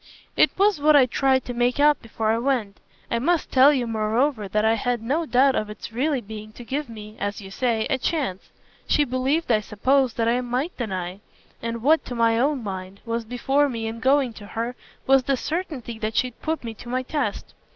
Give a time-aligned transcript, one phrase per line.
[0.35, 2.79] "It was what I tried to make out before I went.
[3.11, 6.63] I must tell you moreover that I had no doubt of its really being to
[6.63, 8.49] give me, as you say, a chance.
[8.87, 11.19] She believed, I suppose, that I MIGHT deny;
[11.61, 14.75] and what, to my own mind, was before me in going to her
[15.05, 17.53] was the certainty that she'd put me to my test.